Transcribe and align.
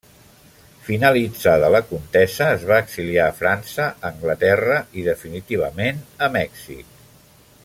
Finalitzada 0.85 1.69
la 1.75 1.81
contesa 1.91 2.47
es 2.55 2.65
va 2.71 2.81
exiliar 2.85 3.29
França, 3.43 3.87
Anglaterra 4.11 4.81
i 5.03 5.07
definitivament 5.13 6.05
a 6.29 6.35
Mèxic. 6.41 7.03